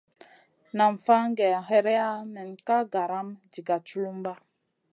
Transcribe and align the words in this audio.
Nam 0.77 0.93
fan 1.05 1.27
gah 1.37 1.61
hèreya 1.69 2.09
nen 2.33 2.49
ka 2.67 2.77
garam 2.93 3.27
diga 3.51 3.75
tchulumba. 3.85 4.33